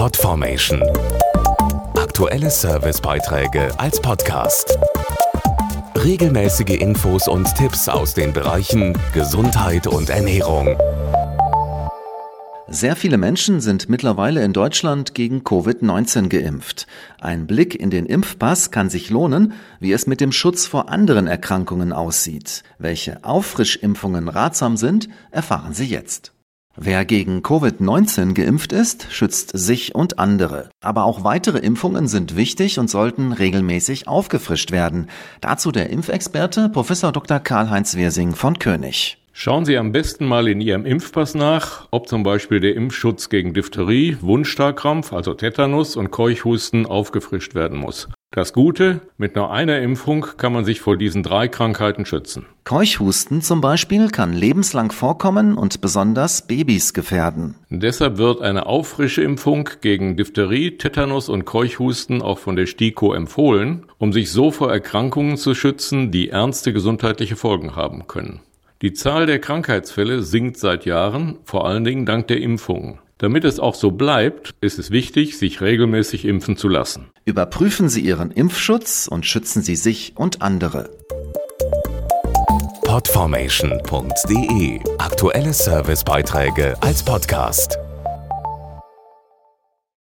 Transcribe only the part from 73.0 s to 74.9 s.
Damit es auch so bleibt, ist es